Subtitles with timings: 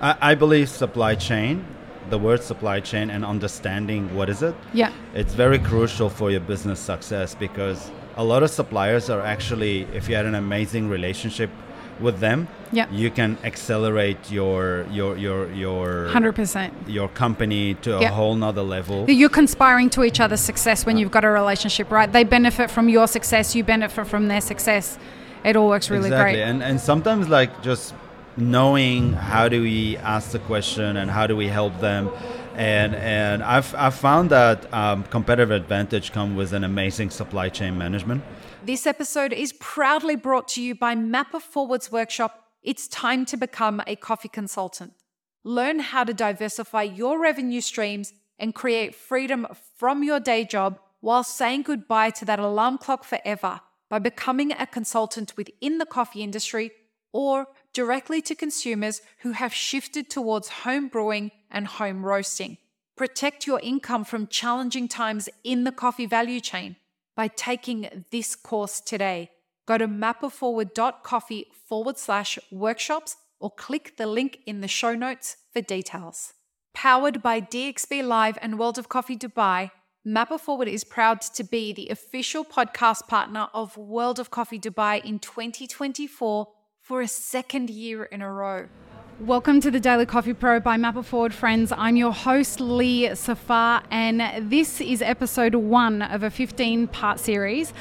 [0.00, 1.64] I, I believe supply chain,
[2.10, 4.90] the word supply chain and understanding what is it, Yeah.
[5.14, 10.08] it's very crucial for your business success because a lot of suppliers are actually, if
[10.08, 11.50] you had an amazing relationship
[12.00, 12.86] with them, Yeah.
[12.92, 16.70] you can accelerate your your your your 100%.
[16.86, 18.10] your company to a Yeah.
[18.10, 19.06] whole nother level.
[19.08, 22.12] You're conspiring to each other's success when you've got a relationship, right?
[22.12, 24.98] They benefit from your success, you benefit from their success.
[25.42, 26.42] It all works really exactly, great.
[26.50, 27.94] and and sometimes like just
[28.36, 32.10] knowing how do we ask the question and how do we help them.
[32.54, 37.76] And, and I've, I've found that um, competitive advantage come with an amazing supply chain
[37.76, 38.24] management.
[38.64, 42.44] This episode is proudly brought to you by Map It Forward's workshop.
[42.62, 44.92] It's time to become a coffee consultant.
[45.44, 51.22] Learn how to diversify your revenue streams and create freedom from your day job while
[51.22, 56.72] saying goodbye to that alarm clock forever by becoming a consultant within the coffee industry
[57.12, 62.56] or directly to consumers who have shifted towards home brewing and home roasting.
[62.96, 66.76] Protect your income from challenging times in the coffee value chain
[67.14, 69.30] by taking this course today.
[69.66, 75.60] Go to mapitforward.coffee forward slash workshops or click the link in the show notes for
[75.60, 76.32] details.
[76.72, 79.70] Powered by DXB Live and World of Coffee Dubai,
[80.02, 84.58] Map It Forward is proud to be the official podcast partner of World of Coffee
[84.58, 86.48] Dubai in 2024
[86.86, 88.68] for a second year in a row.
[89.18, 91.72] Welcome to the Daily Coffee Pro by Map It Forward, friends.
[91.72, 97.72] I'm your host, Lee Safar, and this is episode one of a 15 part series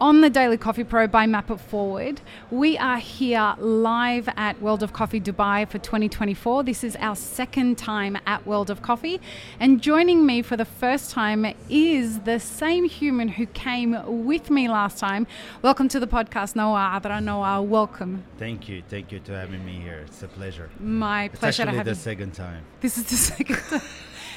[0.00, 2.22] on the Daily Coffee Pro by Map It Forward.
[2.50, 6.64] We are here live at World of Coffee Dubai for 2024.
[6.64, 9.20] This is our second time at World of Coffee.
[9.58, 14.68] And joining me for the first time is the same human who came with me
[14.70, 15.26] last time.
[15.60, 17.22] Welcome to the podcast, Nawar Adra.
[17.22, 18.24] Nawar, welcome.
[18.38, 18.82] Thank you.
[18.88, 20.04] Thank you to having me here.
[20.06, 20.70] It's a pleasure.
[20.80, 21.94] My It's pleasure to actually the you.
[21.96, 22.64] second time.
[22.80, 23.82] This is the second time.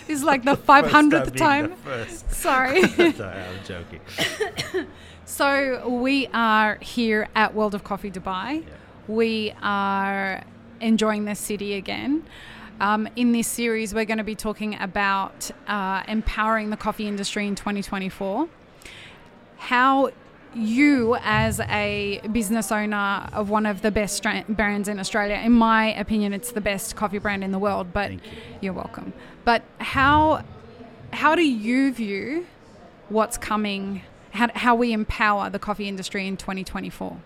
[0.07, 1.75] This is like the 500th time.
[1.85, 2.05] The.
[2.29, 2.81] Sorry.
[2.87, 3.99] Sorry, I'm joking.
[5.25, 8.63] so we are here at World of Coffee Dubai.
[9.07, 10.43] We are
[10.81, 12.23] enjoying the city again.
[12.79, 17.47] Um, in this series, we're going to be talking about uh, empowering the coffee industry
[17.47, 18.49] in 2024.
[19.57, 20.09] How
[20.55, 25.51] you, as a business owner of one of the best stra- brands in Australia, in
[25.51, 27.93] my opinion, it's the best coffee brand in the world.
[27.93, 28.19] But you.
[28.61, 29.13] you're welcome.
[29.45, 30.43] But how
[31.11, 32.47] how do you view
[33.09, 34.01] what's coming?
[34.31, 37.17] How, how we empower the coffee industry in 2024?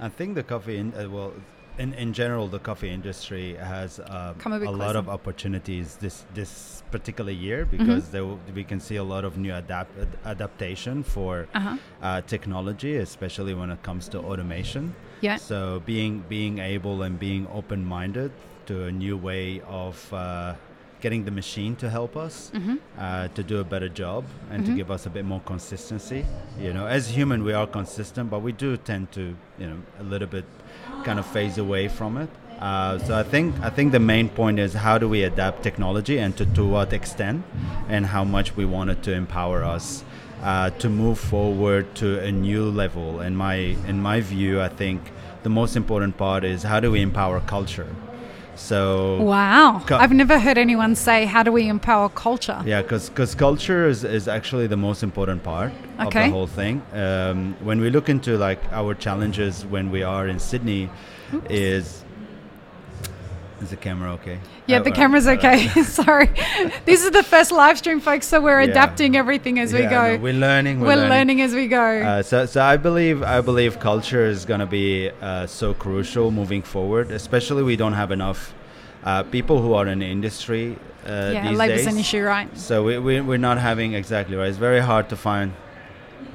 [0.00, 1.32] I think the coffee, in, uh, well,
[1.78, 6.82] in, in general, the coffee industry has uh, a bit lot of opportunities this this
[6.90, 7.76] particular year Mm-hmm.
[7.76, 9.92] because there will, we can see a lot of new adapt,
[10.24, 11.76] adaptation for Uh-huh.
[12.02, 14.94] uh, technology, especially when it comes to automation.
[15.20, 15.36] Yeah.
[15.36, 18.30] So being being able and being open minded
[18.66, 20.54] to a new way of uh,
[21.00, 22.76] getting the machine to help us Mm-hmm.
[22.98, 26.24] uh, to do a better job and to give us a bit more consistency.
[26.60, 29.22] You know, as human we are consistent, but we do tend to
[29.60, 30.44] you know a little bit
[31.04, 32.28] kind of phase away from it.
[32.60, 36.18] Uh, so I think I think the main point is how do we adapt technology
[36.18, 37.44] and to, to what extent
[37.88, 40.02] and how much we want it to empower us
[40.42, 43.20] uh, to move forward to a new level.
[43.20, 43.54] In my
[43.86, 45.00] in my view, I think
[45.44, 47.86] the most important part is how do we empower culture.
[48.58, 49.82] So Wow.
[49.86, 52.60] Co- I've never heard anyone say, How do we empower culture?
[52.66, 56.82] yeah, because culture is, is actually the most important part of the whole thing.
[56.92, 60.90] Um, when we look into like our challenges when we are in Sydney,
[61.48, 62.04] is
[63.60, 64.38] is the camera okay?
[64.66, 65.68] Yeah, Uh, the uh, camera's uh, okay.
[65.82, 66.30] Sorry.
[66.84, 68.70] this is the first live stream, folks, so we're Yeah.
[68.70, 70.16] adapting everything as we go.
[70.16, 70.80] no, we're learning.
[70.80, 71.40] We're, we're learning.
[71.42, 71.84] as we go.
[72.02, 76.30] Uh, so, so I believe I believe culture is going to be uh, so crucial
[76.30, 77.10] moving forward.
[77.10, 78.54] Especially we don't have enough
[79.04, 80.76] uh, people who are in the industry
[81.06, 81.86] uh, yeah, days.
[81.86, 82.48] an issue, right?
[82.58, 84.48] So we, we, we're not having exactly right.
[84.48, 85.52] It's very hard to find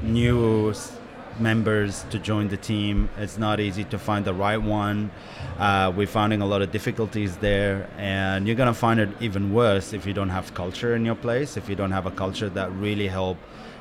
[0.02, 0.98] new s-
[1.40, 3.10] members to join the team.
[3.18, 5.12] It's not easy to find the right one.
[5.58, 9.94] Uh, we're finding a lot of difficulties there, and you're gonna find it even worse
[9.94, 11.58] if you don't have culture in your place.
[11.58, 13.38] If you don't have a culture that really help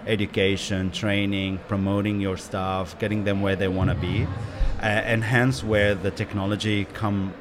[0.07, 4.27] education, training, promoting your staff, getting them where they want to be,
[4.83, 7.33] uh, and hence where the technology come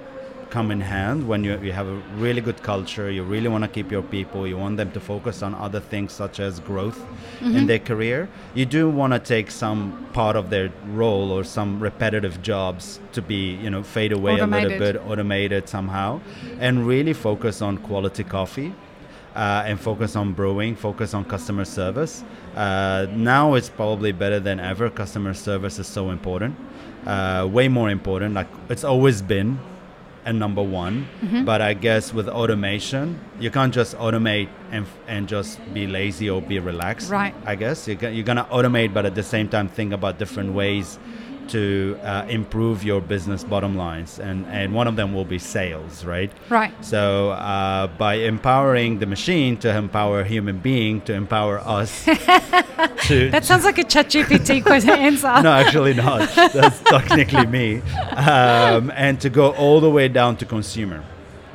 [0.51, 3.69] come in hand when you, you have a really good culture you really want to
[3.77, 6.99] keep your people you want them to focus on other things such as growth
[7.41, 7.57] Mm-hmm.
[7.57, 9.79] in their career you do want to take some
[10.13, 14.45] part of their role or some repetitive jobs to be you know fade away a
[14.45, 16.19] little bit automated somehow
[16.59, 18.73] and really focus on quality coffee
[19.35, 22.23] uh, and focus on brewing, focus on customer service.
[22.55, 24.89] Uh, now it's probably better than ever.
[24.89, 26.53] Customer service is so important,
[27.05, 28.35] uh, way more important.
[28.35, 29.57] Like it's always been,
[30.25, 31.45] a number one, Mm-hmm.
[31.45, 36.41] but I guess with automation, you can't just automate and and just be lazy or
[36.41, 37.09] be relaxed.
[37.09, 37.33] Right.
[37.45, 40.99] I guess you you're gonna automate, but at the same time think about different ways
[41.51, 46.03] to uh, improve your business bottom lines, and and one of them will be sales,
[46.05, 46.31] right?
[46.49, 46.73] Right.
[46.83, 53.43] So uh, by empowering the machine to empower human being to empower us to That
[53.45, 55.41] sounds like a ChatGPT question answer.
[55.41, 56.29] no, actually not.
[56.35, 57.81] That's technically me.
[58.15, 61.03] Um, and to go all the way down to consumer,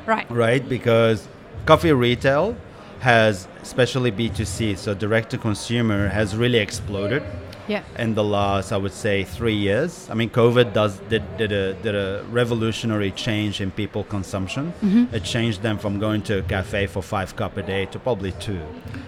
[0.05, 0.29] Right.
[0.31, 0.67] right?
[0.67, 1.27] Because
[1.65, 2.55] coffee retail
[2.99, 7.23] has, especially B2C, so direct to consumer, has really exploded
[7.67, 7.83] Yeah.
[7.99, 10.07] in the last, I would say, three years.
[10.09, 14.73] I mean, COVID does did, did a did a revolutionary change in people consumption.
[14.81, 15.15] Mm-hmm.
[15.15, 18.31] It changed them from going to a cafe for five cup a day to probably
[18.33, 18.61] two,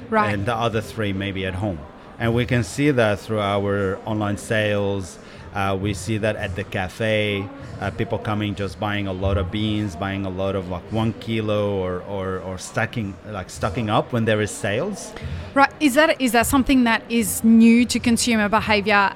[0.10, 0.34] Right.
[0.34, 1.80] and the other three maybe at home.
[2.20, 5.18] And we can see that through our online sales.
[5.54, 7.48] Uh, we see that at the cafe,
[7.82, 11.14] uh, people coming just buying a lot of beans, buying a lot of like one
[11.14, 15.14] kilo or, or, or stacking like stocking up when there is sales.
[15.54, 15.72] Right.
[15.80, 19.14] Is that is that something that is new to consumer behavior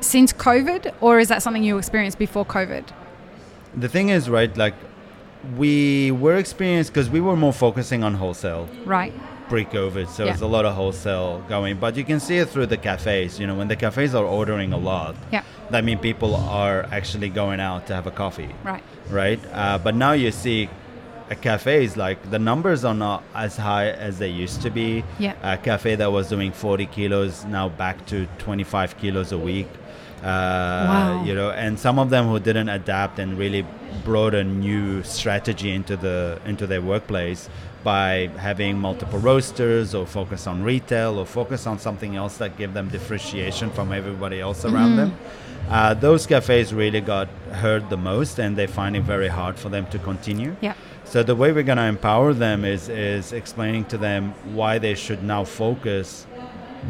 [0.00, 2.84] since COVID, or is that something you experienced before COVID?
[3.74, 4.74] the thing is right like
[5.56, 9.12] we were experienced because we were more focusing on wholesale Right.
[9.52, 10.30] Pre-covid so Yeah.
[10.30, 13.46] there's a lot of wholesale going but you can see it through the cafes you
[13.46, 15.42] know when the cafes are ordering a lot Yeah.
[15.70, 18.82] that means people are actually going out to have a coffee Right.
[19.10, 20.60] right uh, but now you see
[21.30, 25.34] a cafes like the numbers are not as high as they used to be Yeah.
[25.42, 29.81] a cafe that was doing 40 kilos now back to 25 kilos a week uh,
[30.22, 31.24] Wow.
[31.24, 33.66] you know and some of them who didn't adapt and really
[34.04, 37.48] brought a new strategy into the into their workplace
[37.84, 42.72] by having multiple roasters or focus on retail or focus on something else that give
[42.74, 45.12] them differentiation from everybody else around them
[45.68, 49.68] uh, those cafes really got hurt the most and they find it very hard for
[49.68, 50.74] them to continue Yeah.
[51.04, 54.94] so the way we're going to empower them is is explaining to them why they
[54.94, 56.26] should now focus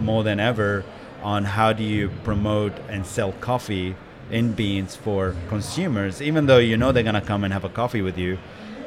[0.01, 0.85] more than ever
[1.23, 3.95] on how do you promote and sell coffee
[4.31, 7.69] in beans for consumers even though you know they're going to come and have a
[7.69, 8.39] coffee with you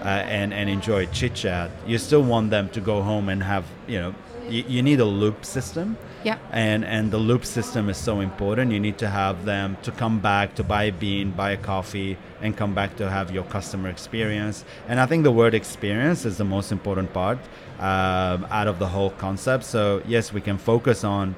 [0.02, 3.66] uh, and and enjoy chit chat you still want them to go home and have
[3.88, 4.14] you know
[4.50, 5.98] you, you need a loop system.
[6.24, 6.40] Yeah.
[6.52, 8.72] and and the loop system is so important.
[8.72, 12.18] You need to have them to come back to buy a bean buy a coffee
[12.42, 14.66] and come back to have your customer experience.
[14.88, 17.38] And i think the word experience is the most important part
[17.80, 19.66] um, out of the whole concept.
[19.66, 21.36] So yes we can focus on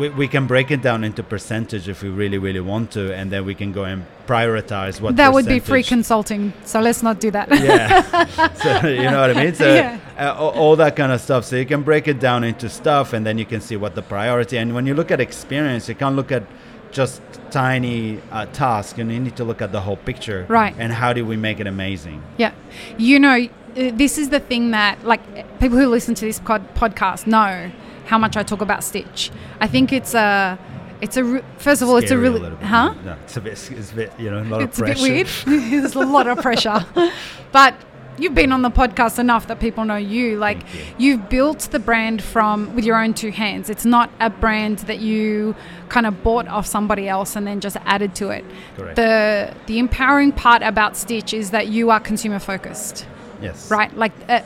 [0.00, 3.30] we, we can break it down into percentage if we really really want to and
[3.30, 6.52] then we can go and prioritize what that would be free consulting.
[6.64, 7.48] So let's not do that.
[7.50, 8.50] yeah.
[8.54, 9.54] so you know what I mean?
[9.54, 9.98] So Yeah.
[10.18, 11.44] uh, all, all that kind of stuff.
[11.44, 14.02] So you can break it down into stuff, and then you can see what the
[14.02, 14.56] priority.
[14.58, 16.44] And when you look at experience, you can't look at
[16.92, 18.98] just tiny uh, tasks.
[18.98, 20.46] You need to look at the whole picture.
[20.48, 20.74] Right.
[20.78, 22.22] And how do we make it amazing?
[22.36, 22.52] Yeah.
[22.98, 25.20] You know, uh, this is the thing that, like,
[25.60, 27.70] people who listen to this pod- podcast know
[28.10, 29.30] how much I talk about Stitch.
[29.60, 30.58] I think it's a,
[31.00, 32.58] it's a, re- first of all, it's a Scary really, bit.
[32.58, 32.92] huh?
[33.04, 33.52] No, it's a bit.
[33.70, 34.12] It's a bit.
[34.18, 35.12] You know, a lot It's of a bit pressure.
[35.12, 35.28] weird.
[35.70, 36.84] There's a lot of pressure.
[37.52, 37.74] but
[38.18, 40.36] you've been on the podcast enough that people know you.
[40.38, 43.70] Like, Thank you've built the brand from, with your own two hands.
[43.70, 45.54] It's not a brand that you
[45.88, 48.44] kind of bought off somebody else and then just added to it.
[48.76, 48.96] Correct.
[48.96, 53.06] The, the empowering part about Stitch is that you are consumer focused.
[53.40, 53.70] Yes.
[53.70, 53.96] right?
[53.96, 54.42] Like uh,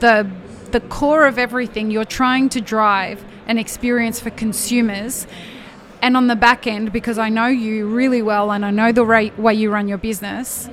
[0.00, 0.30] the
[0.74, 5.24] the core of everything, you're trying to drive an experience for consumers.
[6.02, 9.04] And on the back end, because I know you really well and I know the
[9.04, 10.68] way you run your business,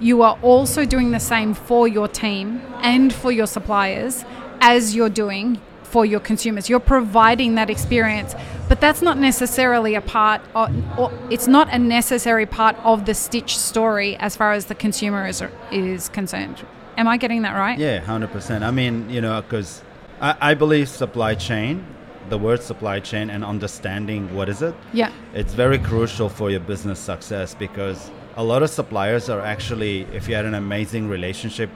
[0.00, 4.22] you are also doing the same for your team and for your suppliers
[4.60, 6.68] as you're doing for your consumers.
[6.68, 8.34] You're providing that experience,
[8.68, 13.14] but that's not necessarily a part of, or it's not a necessary part of the
[13.14, 16.66] Stitch story as far as the consumer is, is concerned.
[16.98, 17.78] Am I getting that right?
[17.78, 18.64] Yeah, hundred percent.
[18.64, 19.82] I mean, you know, because
[20.20, 21.86] I, I believe supply chain,
[22.28, 24.74] the word supply chain, and understanding what is it.
[24.92, 25.10] Yeah.
[25.32, 30.28] it's very crucial for your business success because a lot of suppliers are actually if
[30.28, 31.70] you had an amazing relationship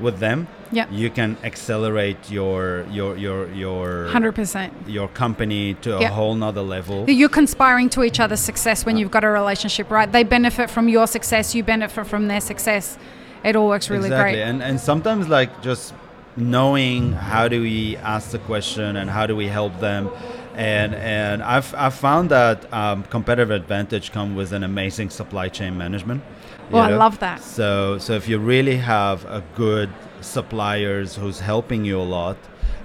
[0.00, 0.86] with them Yeah.
[1.02, 4.70] you can accelerate your your your your 100%.
[4.86, 6.10] your company to a Yeah.
[6.18, 10.10] whole nother level You're conspiring to each other's success when you've got a relationship, right?
[10.16, 12.96] They benefit from your success, you benefit from their success.
[13.44, 14.42] It all works really exactly great.
[14.42, 15.94] and and sometimes like just
[16.36, 20.08] knowing how do we ask the question and how do we help them
[20.54, 25.76] and and I've, I've found that um, competitive advantage come with an amazing supply chain
[25.76, 26.22] management
[26.70, 27.40] you Oh, I love that.
[27.40, 29.90] so so if you really have a good
[30.20, 32.36] suppliers who's helping you a lot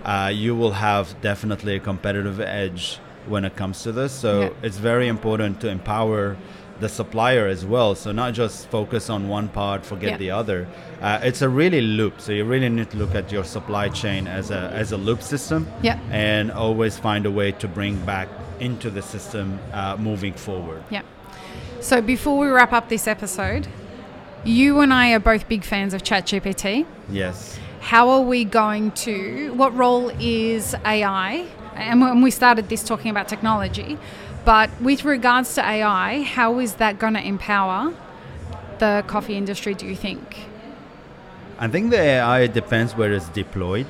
[0.05, 4.49] uh, you will have definitely a competitive edge when it comes to this so Yeah.
[4.67, 6.35] it's very important to empower
[6.83, 7.95] the supplier as well.
[7.95, 10.17] So not just focus on one part, forget Yeah.
[10.23, 10.59] the other.
[11.01, 12.15] Uh, it's a really loop.
[12.19, 15.21] So you really need to look at your supply chain as a as a loop
[15.21, 15.61] system.
[15.81, 15.97] Yeah.
[16.11, 18.27] And always find a way to bring back
[18.59, 20.81] into the system uh, moving forward.
[20.89, 21.01] Yeah.
[21.79, 23.67] So before we wrap up this episode,
[24.45, 26.85] you and I are both big fans of ChatGPT.
[27.09, 27.57] Yes.
[27.83, 31.45] How are we going to, what role is AI?
[31.75, 33.97] And when we started this talking about technology,
[34.45, 37.93] but with regards to AI, how is that going to empower
[38.79, 40.45] the coffee industry, do you think?
[41.59, 43.87] I think the AI depends where it's deployed.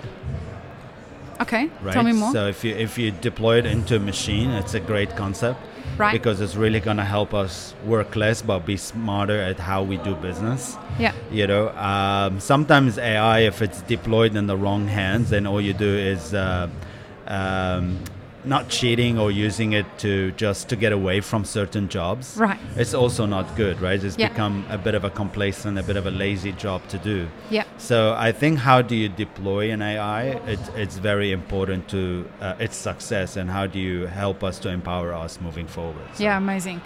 [1.39, 1.93] Okay, right?
[1.93, 2.31] tell me more.
[2.31, 5.59] So if you if you deploy it into a machine, it's a great concept,
[5.97, 6.11] Right.
[6.13, 10.15] Because it's really gonna help us work less but be smarter at how we do
[10.15, 10.77] business.
[10.99, 15.61] yeah, You know, um, sometimes AI, if it's deployed in the wrong hands, then all
[15.61, 16.67] you do is uh,
[17.27, 17.99] um,
[18.45, 22.35] not cheating or using it to just to get away from certain jobs.
[22.37, 22.59] Right.
[22.75, 24.03] It's also not good, right?
[24.03, 24.29] It's Yeah.
[24.29, 27.27] become a bit of a complacent, a bit of a lazy job to do.
[27.49, 30.23] yeah, So I think how do you deploy an AI?
[30.47, 34.69] It, it's very important to uh, its success, and how do you help us to
[34.69, 36.05] empower us moving forward?
[36.13, 36.81] So- yeah, amazing.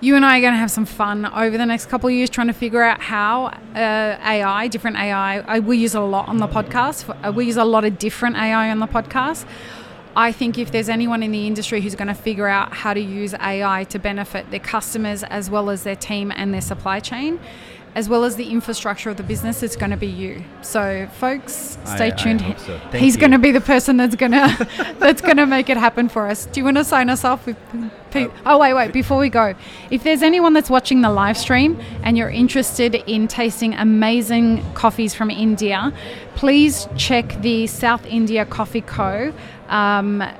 [0.00, 2.28] You and I are going to have some fun over the next couple of years
[2.28, 6.36] trying to figure out how uh, AI, different AI, I, we use a lot on
[6.36, 7.08] the podcast.
[7.24, 9.46] Uh, We use a lot of different AI on the podcast.
[10.16, 13.00] I think if there's anyone in the industry who's going to figure out how to
[13.00, 17.38] use AI to benefit their customers as well as their team and their supply chain,
[17.94, 20.42] as well as the infrastructure of the business, it's going to be you.
[20.62, 22.40] So, folks, stay I- I tuned.
[22.42, 22.76] hope so.
[22.92, 26.08] He's going to be the person that's going to that's going to make it happen
[26.10, 26.46] for us.
[26.46, 27.56] Do you want to sign us off with?
[28.10, 28.28] Pete?
[28.28, 28.92] Uh, oh wait, wait.
[28.92, 29.54] Before we go,
[29.90, 35.14] if there's anyone that's watching the live stream and you're interested in tasting amazing coffees
[35.14, 35.92] from India,
[36.36, 39.32] please check the South India Coffee Co.
[39.68, 40.32] Um, uh,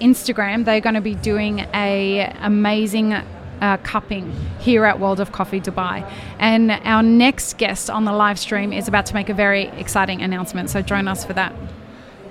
[0.00, 0.64] Instagram.
[0.64, 3.12] They're going to be doing a amazing
[3.60, 6.08] uh, cupping here at World of Coffee Dubai.
[6.38, 10.22] And our next guest on the live stream is about to make a very exciting
[10.22, 10.70] announcement.
[10.70, 11.52] So join us for that.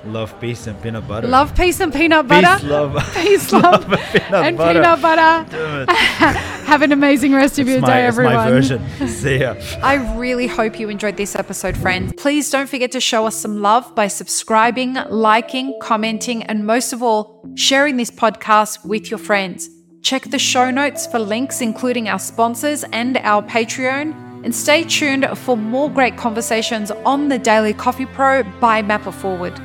[0.06, 1.28] Love, peace, and peanut butter.
[1.28, 2.56] Love, peace, and peanut butter.
[2.62, 5.50] Peace, love, Peace, love, and peanut and butter.
[5.52, 6.54] peanut butter.
[6.68, 8.34] Have an amazing rest of your my, day, everyone.
[8.34, 8.82] my version.
[9.08, 9.56] See ya.
[9.82, 12.12] I really hope you enjoyed this episode, friends.
[12.18, 17.02] Please don't forget to show us some love by subscribing, liking, commenting, and most of
[17.02, 19.70] all, sharing this podcast with your friends.
[20.02, 24.44] Check the show notes for links, including our sponsors and our Patreon.
[24.44, 29.14] And stay tuned for more great conversations on the Daily Coffee Pro by Map It
[29.14, 29.58] Forward.